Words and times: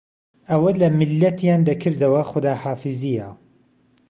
ئەوه 0.49 0.71
له 0.81 0.87
میللهتیان 0.99 1.59
دهکردهوه 1.69 2.21
خودا 2.31 2.53
حافیزییه 2.63 3.29